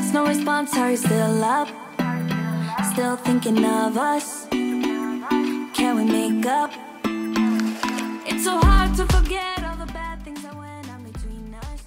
[0.00, 0.76] text, no response.
[0.78, 1.68] Are you still up?
[2.92, 4.46] Still thinking of us?
[4.50, 6.70] Can we make up?
[8.26, 11.84] It's so hard to forget all the bad things that went on between us.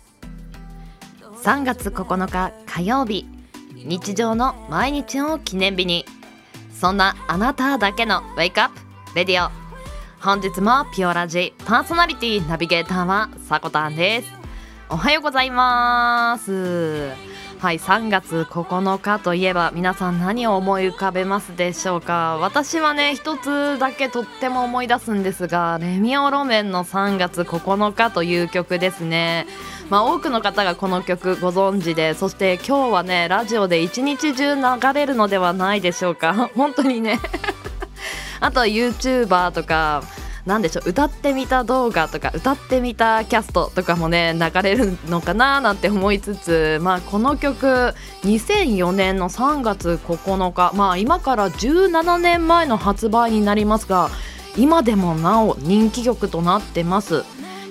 [1.44, 3.26] 3月9日火曜日
[3.74, 6.06] 日常の毎日を記念日に
[6.74, 9.52] そんなあなただけのウェイクアップレディオ
[10.22, 14.30] 本日もピオラジパーソナリティナビゲーターはさこたんです
[14.90, 17.33] おはようございます
[17.64, 22.38] はい3月9日といえば皆さん何を思い浮かべますでしょうか？
[22.42, 29.48] 私はね一つだけとっても思い出すんですがレミオロメンの3月9日という曲ですね。
[29.90, 36.52] まあ多くの方がこの曲ご存知でそして今日はねラジオで一日中流れるのではないでしょうか？
[36.58, 37.18] 本当にね。
[38.42, 40.04] あとは YouTuber とか
[40.46, 47.66] なんでしょう歌ってみた動画とか歌ってみたキャストとかもね流れるのかななんて思いつつ、まあ、この曲
[48.24, 54.10] 2004年の3月9日、まあ、今から17年前の発売になりますが
[54.58, 57.24] 今でもなお人気曲となってます。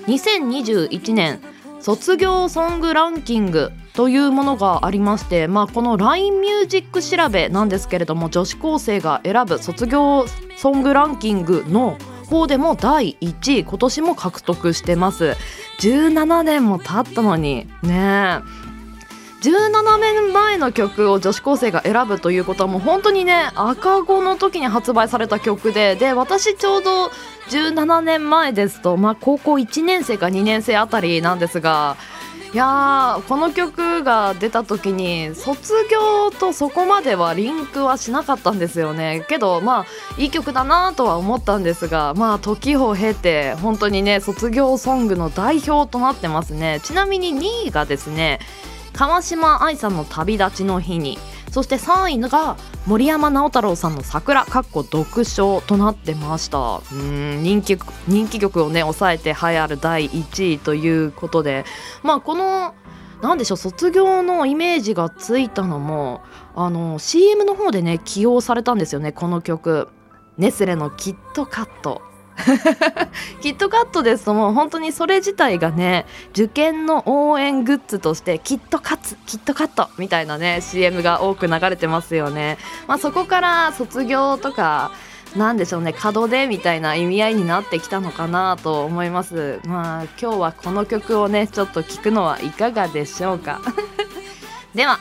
[0.07, 1.41] 2021年
[1.79, 10.25] 卒業ソングランキングというものがありまして、まあ、この LINE ミュージック調べなんですけれども女子高生が選ぶ卒業
[10.57, 15.35] ソングランキングの方でも第1位今年も獲得してます。
[15.79, 17.67] 17年も経ったのに。
[17.83, 18.41] ね
[19.43, 27.07] 17年前の曲を女子高生が選ぶということはもう本当にね赤子の時に発売された曲でで私ちょうど
[27.49, 31.97] 17年前ですと、まあ、高校1年生か2年生あたりなんですが
[32.53, 39.25] いやーこの曲が出た時に卒業とそこまではリンクはしなかったんですよね。
[39.27, 39.85] けどまあ
[40.21, 46.79] いい曲だなとは思ったんですがまあ時を経て本当にね卒業ソングの代表となってますね。
[46.83, 48.39] ちなみに2位がですね
[48.93, 51.17] 川島愛さんの旅立ちの日に
[51.53, 56.81] そして3位が森山直太朗さんの桜かっこ独唱となってました。
[56.91, 57.77] うん人気
[58.07, 61.63] 人気曲をね抑えて栄えある第1位ということで。
[62.01, 62.73] まあこの
[63.21, 66.21] なんでしょう卒業のイメージがついたのも
[66.55, 69.89] あの CM の方でね起用されたんですよねこの曲。
[70.39, 72.01] ネスレのキットカット。
[73.41, 82.57] キットカットですともう本当にそれ自体がね受験の応援グッズとしてキットカツキットカットみたいなね CM が多く流れてますよね、
[82.87, 84.91] まあ、そこから卒業とか
[85.35, 89.59] なんでしょうね門出みたいな意味合いになってきたのかなと思います。
[89.65, 93.59] まあ今日はこの曲をねちょっと聞くのはいかがでしょうか。
[94.75, 94.99] では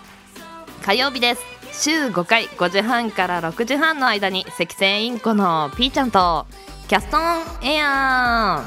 [0.82, 1.42] 火曜日です。
[1.72, 6.46] 週5回5時半から6時半の間に赤線インコのピーちゃんと
[6.88, 8.62] キャストオンエア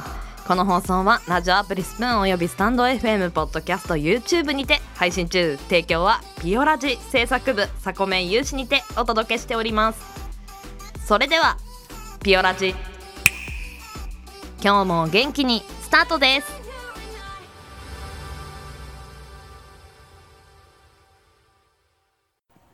[0.48, 5.58] この放送はラジオアプリスプーンおよびスタンド FM ポッドキャスト YouTube にて配信中。
[5.58, 10.02] 提供はピオラジ制作部サコメン有志にてお届けしております。
[11.06, 11.58] それでは
[12.24, 12.76] ピオラジ。
[14.64, 16.48] 今日も元気にスタートです。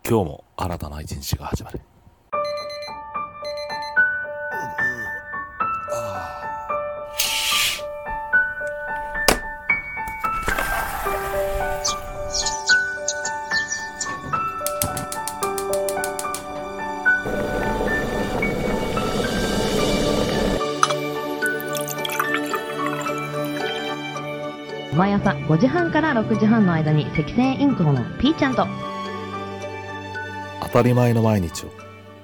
[0.07, 1.79] 今日も新たな一日が始まる。
[25.01, 28.67] 毎朝5時半から6時半の間に赤線インコのピーちゃんと。
[30.61, 31.71] 当たり前の毎日を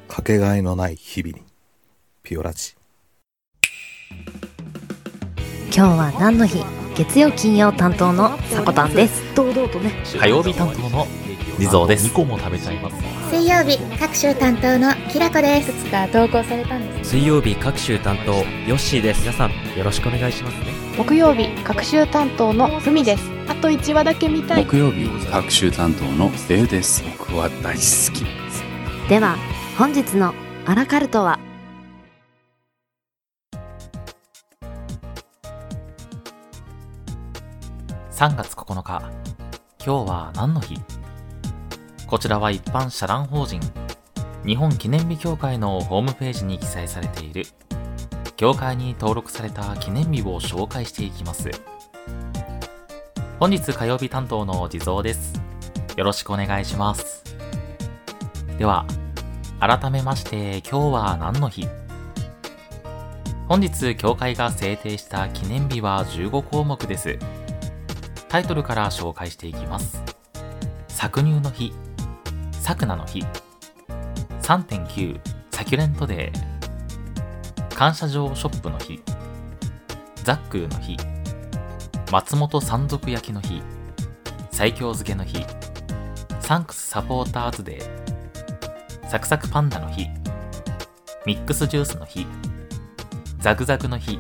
[0.08, 1.44] かけがえのない日々に
[2.22, 2.76] ピオラジ。
[5.76, 6.64] 今日は何の日？
[6.97, 9.22] 月曜金曜担当のさこたんです。
[9.35, 9.91] 堂々とね。
[10.19, 11.06] 火曜日担当の
[11.59, 12.08] 地蔵です。
[12.08, 12.96] 2個も食べちゃいます。
[13.30, 15.69] 水曜日各週担当のきらこです。
[15.69, 19.22] いくつか投稿されたんです水曜日各週担当ヨッシーです。
[19.22, 20.74] 皆さんよろしくお願いしますね。
[20.98, 23.30] 木曜日各週担当のふみです。
[23.48, 24.66] あと1話だけ見たい。
[24.66, 27.04] 木曜日各週担当のデウです。
[27.19, 28.25] 僕は大好き。
[29.07, 29.38] では
[29.77, 30.33] 本日の
[30.66, 31.39] アラカルトは
[38.18, 39.00] 3月9日。
[39.86, 40.81] 今日は何の日？
[42.08, 43.62] こちらは一般社団法人。
[44.44, 47.46] 日本記念日協会のホームページに記載されている。
[48.36, 51.52] 協会に登録された記念日を紹介していきます。
[53.40, 55.40] 本日火曜日担当の地蔵です。
[55.96, 57.24] よろしくお願いします。
[58.58, 58.88] では
[59.60, 61.68] 改めまして今日は何の日？
[63.48, 67.20] 本日協会が制定した記念日は15項目です。
[68.29, 70.01] タイトルから紹介していきます。
[70.89, 71.74] 搾乳の日、
[72.51, 73.25] サクナの日、
[74.41, 75.19] 3.9
[75.51, 79.01] サキュレントデー、感謝状ショップの日、
[80.24, 80.97] ザックーの日、
[82.12, 83.62] 松本山賊焼きの日、
[84.51, 85.45] 最強漬けの日、
[86.41, 90.07] サンクスサポーターズデー、サクサクパンダの日、
[91.25, 92.27] ミックスジュースの日、
[93.39, 94.19] ザグザグの日、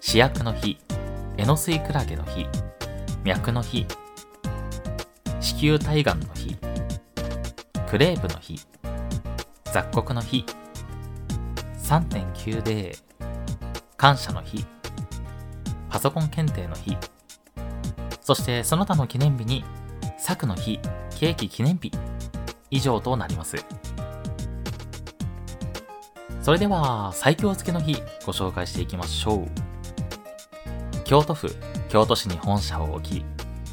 [0.00, 0.78] 主役の日、
[1.36, 2.46] エノスイクラゲの日、
[3.24, 3.86] 脈の日、
[5.40, 6.56] 子宮体がんの日、
[7.88, 8.60] クレープの日、
[9.64, 10.46] 雑穀の日、
[11.76, 12.96] 3.9で
[13.96, 14.64] 感謝の日、
[15.90, 16.96] パソコン検定の日、
[18.20, 19.64] そしてその他の記念日に、
[20.16, 20.78] 作の日、
[21.18, 21.90] ケーキ記念日、
[22.70, 23.56] 以上となります。
[26.40, 29.73] それでは、最強付けの日、ご紹介していきましょう。
[31.04, 31.54] 京都府、
[31.90, 33.24] 京都市に本社を置き、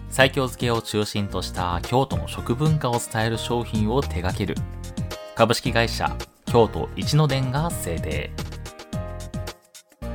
[0.10, 4.56] 最強漬けを中心とした京都の食文化を伝える商品を手掛ける、
[5.34, 6.14] 株式会社
[6.46, 8.32] 京都一の伝が制定。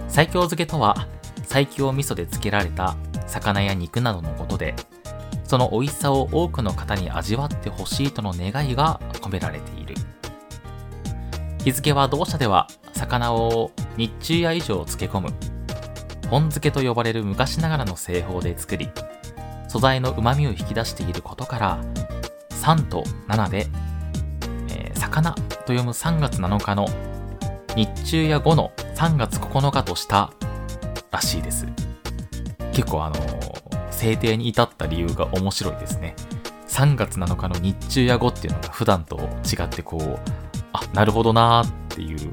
[0.08, 1.08] 最強漬けとは、
[1.44, 2.96] 最強味噌で漬けられた
[3.26, 4.74] 魚や肉などのことで、
[5.44, 9.94] その美味しさを多くの方に味わってほしいとの願いが込められている。
[11.64, 15.55] 日付は同社では魚を日中夜以上漬け込む
[16.30, 18.90] 本漬けと呼ばれる昔ながらの製法で作り
[19.68, 21.84] 素材の旨味を引き出していることから
[22.50, 23.66] 3と7で、
[24.70, 25.40] えー、魚と
[25.72, 26.86] 読む3月7日の
[27.74, 30.32] 日中や5の3月9日とした
[31.10, 31.66] らしいです
[32.72, 36.14] 結構あのー、制定に至った理由が面白いですね
[36.68, 40.46] 3月7日の日中や5っていうのが普段と違ってこう
[40.76, 42.32] あ、なるほどなーっていう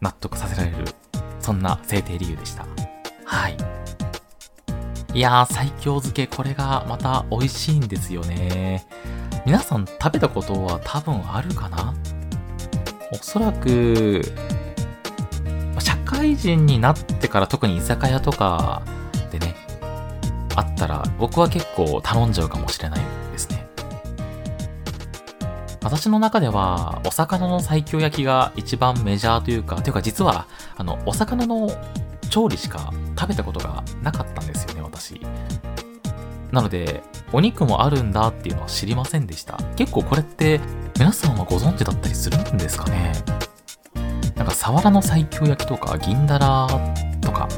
[0.00, 0.84] 納得させられる、
[1.40, 2.66] そんな制定理由でした。
[3.34, 3.56] はい。
[5.12, 8.86] いやー、最強漬け、これがまた美味しいんですよね。
[9.44, 11.94] 皆さん食べたことは多分あるかな？
[13.12, 14.22] おそらく、
[15.80, 18.82] 社会人になってから特に居酒屋とか
[19.32, 19.56] でね、
[20.54, 23.00] あったら僕は結構頼んじゃうかもしれない
[23.32, 23.66] ですね。
[25.82, 30.46] 私の中では、お魚の最強焼きが一番メジャーというか、というか実は、
[30.76, 31.68] あの、お魚の
[32.30, 32.92] 調理しか
[33.24, 35.18] 食べたことがなかったんですよね、私。
[36.52, 39.56] なので、お肉もあるんだっていうのは知りませんでした。
[39.76, 40.60] 結構これって、
[40.98, 43.12] 皆さんはご存知だったりするんですかね？
[44.36, 46.68] なんか、サワラの最強焼きとか、銀だら
[47.22, 47.48] とか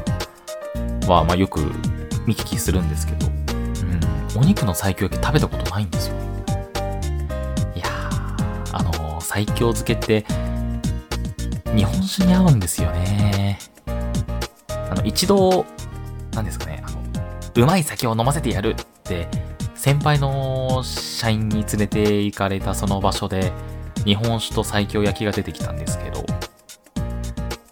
[1.07, 1.59] は、まあよく
[2.25, 3.29] 見聞きするんですけど、う
[4.39, 6.27] ん、お肉の最強焼き食べたことないんですよね。
[9.19, 10.25] 最強漬けって
[11.75, 13.59] 日本酒に合うんですよね。
[14.89, 15.65] あの、一度、
[16.33, 17.01] 何ですかね、あの、
[17.55, 19.27] うまい酒を飲ませてやるって
[19.75, 23.51] 先輩の社員に連れて行かれたその場所で
[24.05, 26.25] 日本酒と最強焼きが出てきたんですけど、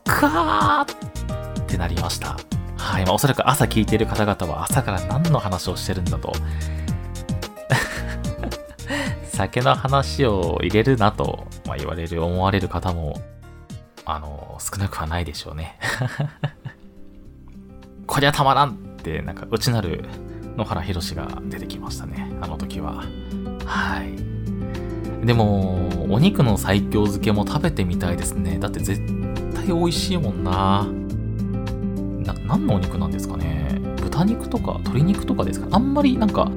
[0.05, 2.37] クワーってなりました。
[2.77, 3.05] はい。
[3.05, 6.33] まあ、おそらく朝聞いてる方々は朝から何の話をしてるんだと
[9.33, 13.19] 酒の話を入れるなと、まあ、言われる、思われる方も、
[14.05, 15.77] あの、少なくはないでしょうね。
[18.07, 20.03] こりゃたまらんって、なんか、内なる
[20.57, 22.31] 野原宏が出てきましたね。
[22.41, 23.03] あの時は。
[23.65, 25.25] はい。
[25.25, 28.59] でも、お肉の最強漬けも食べてみたいですね。
[28.59, 29.01] だって絶
[29.53, 30.87] 対美味しいもんな。
[32.23, 36.49] な、何のお肉なんですかね豚肉とか鶏肉とかですかあんまりなんか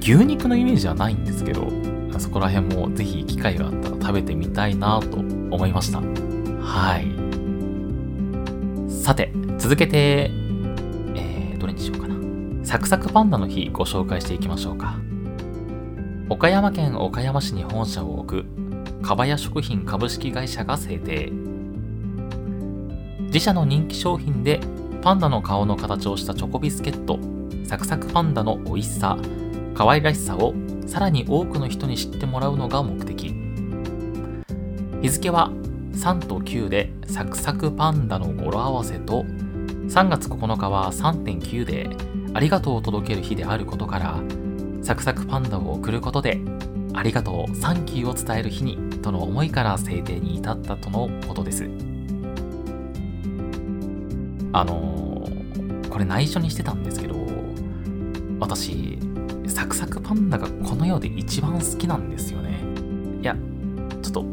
[0.00, 1.68] 牛肉のイメージはないんですけど、
[2.18, 6.00] そこら辺もぜひ機会があったら食べてみたいなと思いました。
[6.60, 7.06] はい。
[8.90, 10.30] さて、続けて、
[11.80, 12.64] にしようかな。
[12.64, 14.98] サクサクパンダの日ご紹介していきましょうか。
[16.28, 21.32] 岡山県岡山市に本社を置く、かばや食品株式会社が制定。
[23.18, 24.60] 自社の人気商品で
[25.02, 27.18] パンダの顔の形をしたチョコビスケット、
[27.66, 29.16] サクサクパンダの美味しさ、
[29.74, 30.52] 可愛らしさを
[30.86, 33.32] さらに多くの人に知ってもらうのが目的
[35.00, 35.50] 日付は
[35.92, 39.24] 3と9でサクサクパンダの語呂合わせと
[39.90, 41.90] 3月9日は3.9で
[42.32, 44.22] ありがとうを届ける日であることから
[44.82, 46.40] サクサクパンダを送ることで
[46.94, 51.64] ありがとう、サンキューを伝える日にとの思いから制定に至ったとのことです。
[54.52, 57.14] あのー、これ内緒にしてたんですけど、
[58.40, 58.98] 私、
[59.46, 62.60] サクサクパンダがこの世で一番好きなんですよね。
[63.22, 63.36] いや、
[64.02, 64.24] ちょっと、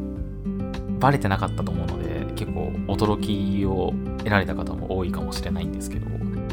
[0.99, 6.07] バレてなかったと思うので、結構驚きを得られた方も多いかもしれないんですけど、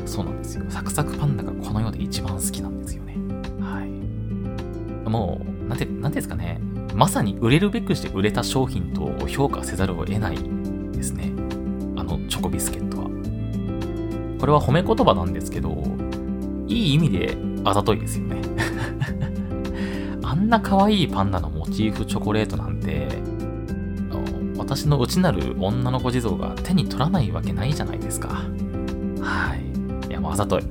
[0.06, 0.64] そうなんですよ。
[0.68, 3.16] サクサクパンダがこの世で一番好きなんですよね。
[3.60, 5.08] はい。
[5.08, 6.60] もう、なんて、なんていうんですかね、
[6.94, 10.38] まさに売れるべくして売れた商品と評価せざるを得ない
[10.92, 11.32] ですね。
[11.96, 13.04] あの、チョコビスケットは。
[14.40, 15.82] これは褒め言葉なんですけど、
[16.66, 18.40] いい意味であざといですよね。
[20.22, 23.08] あんな可愛いパンダのモチーフチョコレートなんて、
[24.76, 28.42] 私の内なる女の子地蔵が手に取らないわけないじゃないですか。
[29.20, 30.08] はい。
[30.08, 30.64] いや、もうあざとい。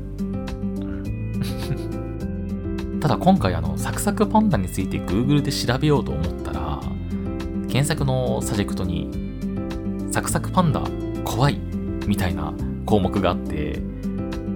[3.00, 6.81] ただ今回あの、サクサクパンダについて Google で調べようと思ったら、
[7.69, 9.10] 検索のサジェクトに、
[10.12, 10.81] サクサクパンダ
[11.24, 11.57] 怖い
[12.05, 12.53] みたいな
[12.86, 13.81] 項目があって、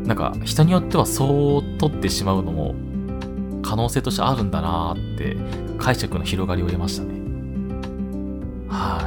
[0.03, 2.75] なんか人によってはそう取ってしまうのも
[3.63, 5.37] 可能性としてあるんだなーって
[5.77, 7.13] 解釈の広がりを得ましたね。
[8.67, 9.06] は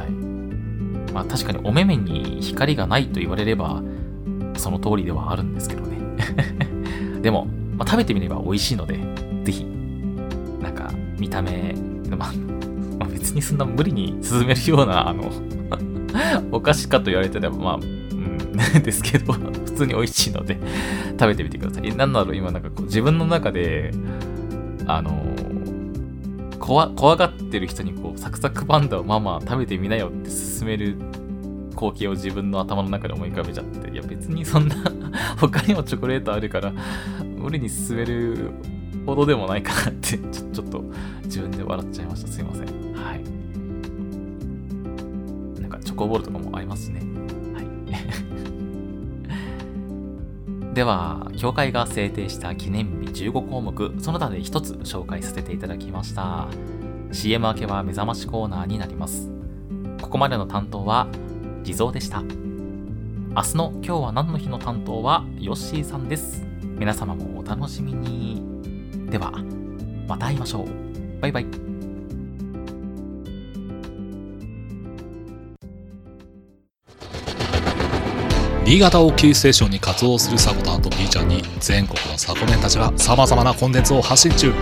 [1.21, 3.83] まあ確かにお目目に光がないと言われれば
[4.57, 5.99] その通りではあるんですけどね。
[7.21, 7.45] でも、
[7.77, 8.99] まあ、食べてみれば美味しいので、
[9.43, 9.65] ぜひ、
[10.59, 11.75] なんか見た目、
[12.09, 12.33] まあ、
[12.99, 15.31] まあ別にそんな無理に進めるような、あの、
[16.51, 18.47] お菓子かと言われてれば、まあ、うん、
[18.83, 20.57] ですけど、普通に美味しいので、
[21.19, 21.95] 食べてみてください。
[21.95, 23.91] なんだろう、今なんかこう自分の中で、
[24.87, 25.23] あの、
[26.61, 30.95] 怖怖がってる人にこう、サクサクパンダをまあまあ食べてみなよって勧める
[31.71, 34.75] 光景を自分の頭の中で思い浮かべちゃって、いや別にそんな、
[35.37, 36.71] 他にもチョコレートあるから、
[37.37, 38.51] 無理に進める
[39.05, 40.83] ほどでもないかなって、ちょちょっと
[41.23, 42.31] 自分で笑っちゃいました。
[42.31, 42.67] すいません。
[42.93, 43.23] はい。
[45.59, 47.01] なんかチョコボールとかもありますしね。
[50.73, 56.47] では、協会が制定した記念日15項目、その他で一つ紹介させていただきました。
[57.11, 59.29] CM 明けは目覚ましコーナーになります。
[60.01, 61.07] ここまでの担当は、
[61.63, 62.21] 地蔵でした。
[62.21, 66.45] 明日の今日は何の日の担当はヨッシーさんです。
[66.63, 68.41] 皆様もお楽しみに。
[69.09, 69.31] では、
[70.07, 71.21] また会いましょう。
[71.21, 71.70] バイバイ。
[78.71, 84.53] 新潟をキーステーションに活動するサコタンと B ちゃんに全国のサコメンたちが様々なコンテンツを発信中。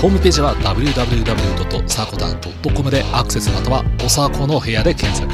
[0.00, 5.30] ホームページは www.sakotan.com でアクセスまたはおさこの部屋で検索。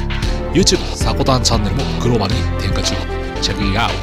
[0.51, 2.95] YouTube サコタンチャンネルもグローバルに展開中。
[3.41, 3.95] チェックイアウト。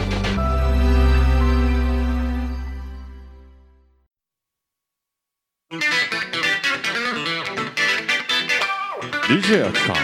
[9.28, 9.96] DJ アキさん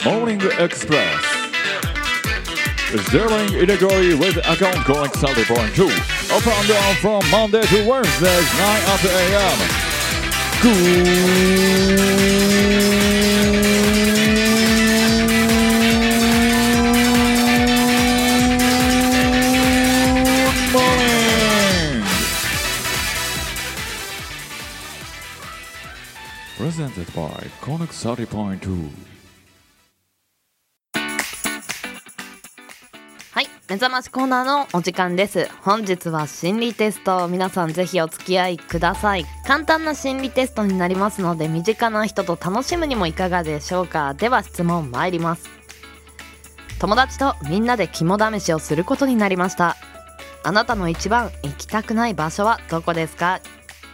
[0.00, 1.29] Morning Express is
[2.90, 5.88] dealing illegally with account going 30.2
[6.36, 9.58] up and down from Monday to Wednesdays 9 up a.m.
[10.60, 10.70] Good
[20.72, 22.04] morning!
[26.56, 28.90] Presented by Conic 30.2
[33.70, 35.48] 目覚ましコーナーのお時間です。
[35.62, 39.24] 本日は心理テスト、皆さんぜひお付き合いください。
[39.46, 44.14] 簡単な心理テストになりますので、身近な人と楽しむにもいかがでしょうか。
[44.14, 45.48] では質問参ります。
[46.80, 49.76] 友達とみんなで肝試しをすることになりました。
[50.42, 53.38] あなたの一番行きたくない場所はどこですか？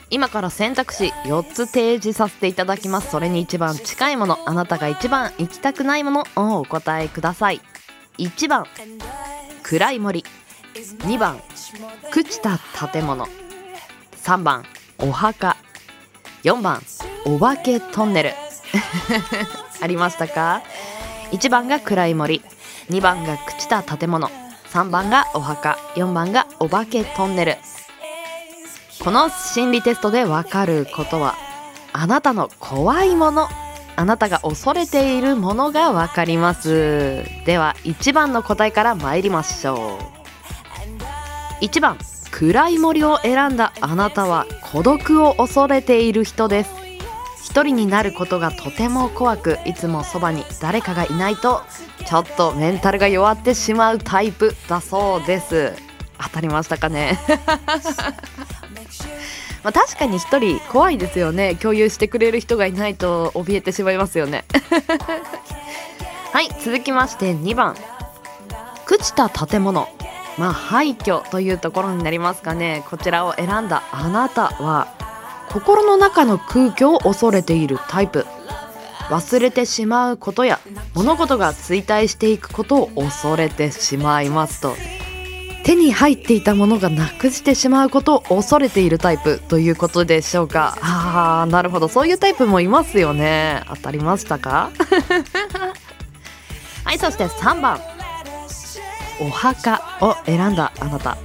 [0.08, 3.10] 今から選択肢4つ提示させていただきます。
[3.10, 7.60] それに一番近いもの、あなたが一番行きたくないものをお答えください。
[8.16, 8.64] 1番
[9.68, 10.24] 暗い森。
[10.74, 11.40] 2番
[12.12, 13.26] 朽ちた建物。
[14.22, 14.64] 3番
[15.00, 15.56] お墓。
[16.44, 16.80] 4番
[17.24, 18.30] お化けトンネル。
[19.82, 20.62] ありましたか
[21.32, 22.44] ？1番が暗い森。
[22.90, 24.30] 2番が朽ちた建物。
[24.72, 25.76] 3番がお墓。
[25.96, 27.58] 4番がお化けトンネル。
[29.02, 31.34] この心理テストでわかることは
[31.92, 33.48] あなたの怖いもの。
[33.96, 37.24] あなたが恐れているものがわかります。
[37.46, 39.98] では1番の答えから参りましょ
[41.62, 41.64] う。
[41.64, 41.96] 1番
[42.30, 46.70] 暗い森を選んだあなたは孤独を恐れている人です。
[47.42, 51.62] 一人になることがとても怖くいつもそばに誰かがいないと
[52.06, 55.72] ちょっとメンタルが弱ってしまうタイプだそうです。
[56.18, 57.18] 当たりましたかね？
[59.66, 61.56] まあ確かに一人怖いですよね。
[61.56, 64.44] 共有してくれる人がいないと怯えてしまいますよね。
[66.32, 67.74] はい続きまして2番。
[68.86, 69.88] 朽ちた建物。
[70.38, 72.84] まあ廃墟というところになりますかね。
[72.88, 74.86] こちらを選んだあなたは
[75.50, 78.24] 心の中の空虚を恐れているタイプ。
[79.08, 80.60] 忘れてしまうことや
[80.94, 84.76] 物事が衰退していくことを恐れてしまいますと。
[85.66, 90.78] 手に入っていたものがなくしてしまうことを恐れているタイプということでしょうか。
[90.80, 91.88] あーなるほど。
[91.88, 93.62] そういうタイプもいますよね。
[93.68, 94.70] 当たりましたか？
[96.84, 97.80] はいそして3番。
[99.20, 101.18] お墓を選んだあなた。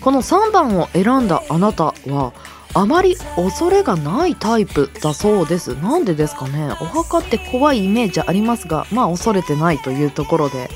[0.00, 2.32] この3番を選んだあなたは
[2.74, 5.76] あまり恐れがないタイプだそうです。
[5.76, 6.70] なんでですかね？
[6.80, 10.70] お墓って怖いイメージありますがまあ恐れてないというところで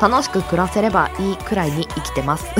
[0.00, 2.46] 楽しく暮らせればいいくらいに生きてます。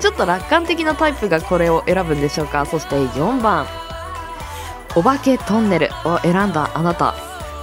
[0.00, 2.64] ちょっと楽観的なタイプがこれを選ぶんでしょうか。
[2.66, 3.66] そして4番。
[4.94, 7.14] お化けトンネルを選んだあなた。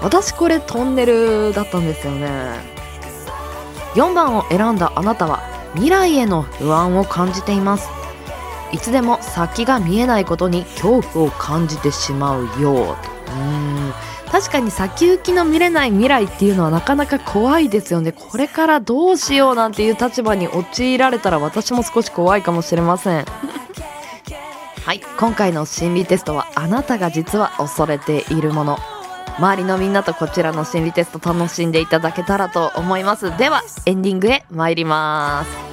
[0.02, 2.60] 私これトンネルだったんですよね。
[3.96, 5.42] 4番を選んだあなたは
[5.74, 7.90] 未来への不安を感じています。
[8.72, 13.32] いつでも先が見えないことに恐怖を感じてしまうよう。
[13.32, 13.73] うん。
[14.44, 18.12] 確かに先行きの見れない未来っていうのはなかなか怖いですよね。
[18.12, 23.26] これからどうしようなんていう立場に陥られたら私も少し怖いかもしれません。
[24.86, 25.02] はい。
[25.18, 28.80] 今回の心理テストはあなたが実は恐れているもの。
[29.40, 33.36] 周りのみんなとこちらの心理テスト楽しんでいただけたらと思います。
[33.38, 35.73] ではエンディングへ参ります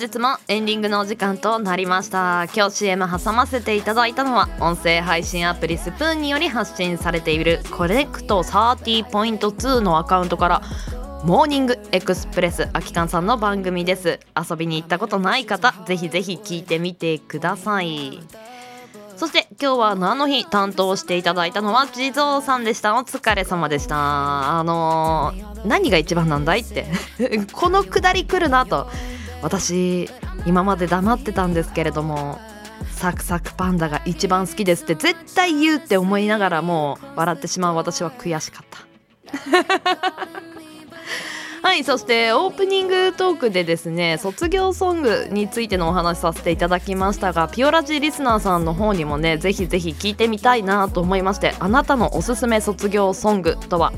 [0.00, 2.44] 日もエンディングのお時間となりました。
[2.54, 10.62] 今日 CM 挟ませていただいたのは音声配信アプリスプーンにより発信されているコレクト30.2のアカウントから
[11.24, 14.20] モーニングエクスプレスアキカンさんの番組です。
[14.50, 18.20] 遊びに行ったことない方ぜひぜひ聞いてみてください。
[19.16, 22.96] そして今日は何の日担当していただいたのは地蔵さんでした。
[22.96, 24.58] お疲れ様でした。
[24.58, 26.86] あのー何が一番なんだいって
[27.52, 28.88] このくだり来るなと。
[29.42, 30.08] 私
[30.46, 32.38] 今まで黙ってたんですけれども
[32.90, 37.74] サクサクパンダが一番好きですって絶対言うって思いながらもう笑ってしまう。
[37.74, 38.86] 私は悔しかった。
[41.62, 53.92] はいそしてオープニングトークでですね卒業ソングについてのお話しさせていただきましたがピオラジリスナーさんの方にもねぜひぜひ聞いてみたいなと思いましてあなたのおすすめ卒業ソングとは？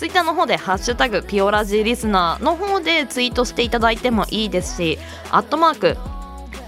[0.00, 4.98] ツイッターの方で「ハッシュタグピオラジリスナー」の方でツイートしていただいてもいいですし
[5.30, 5.98] アットマーク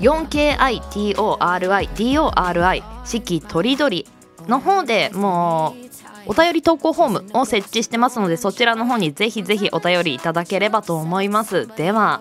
[0.00, 4.06] 4KITORIDORI 四季とりどり
[4.48, 5.74] の方でも
[6.26, 11.66] うお便り投稿フォームを設置してますのでそちらの方にぜひぜひお便りいただければと思います。
[11.74, 12.20] では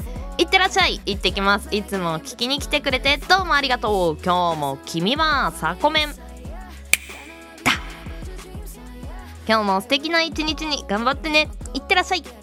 [0.37, 0.99] いってらっしゃい。
[1.05, 1.67] 行ってきます。
[1.71, 4.17] いつも聞きに来てくれてどうもありがとう。
[4.23, 6.15] 今日も君はサコメンだ。
[9.47, 11.49] 今日も素敵な一日に頑張ってね。
[11.73, 12.40] いってらっしゃい。